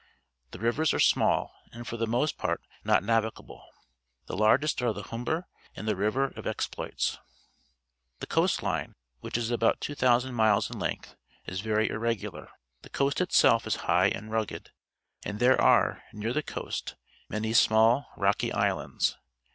The 0.49 0.57
rivers 0.57 0.95
are 0.95 0.99
small 0.99 1.53
and 1.71 1.85
for 1.87 1.95
the 1.95 2.07
most 2.07 2.35
part 2.39 2.63
not 2.83 3.03
navigable; 3.03 3.63
the 4.25 4.35
largest 4.35 4.81
are 4.81 4.93
the 4.93 5.03
Humber 5.03 5.47
and 5.75 5.87
the 5.87 5.95
River 5.95 6.29
of 6.35 6.45
Explgiis. 6.45 7.19
The 8.19 8.25
coast 8.25 8.63
line, 8.63 8.95
which 9.19 9.37
is 9.37 9.51
about 9.51 9.79
2,000 9.79 10.33
miles 10.33 10.71
in 10.71 10.79
length, 10.79 11.15
is 11.45 11.61
very 11.61 11.87
irregular. 11.91 12.49
The 12.81 12.89
coast 12.89 13.21
itself 13.21 13.67
is 13.67 13.75
high 13.85 14.07
and 14.09 14.31
rugged, 14.31 14.71
and 15.23 15.39
there 15.39 15.57
ai'e, 15.61 16.01
near 16.13 16.33
the 16.33 16.41
coast, 16.41 16.95
many 17.29 17.53
small, 17.53 18.07
rocky 18.17 18.51
islands. 18.51 19.19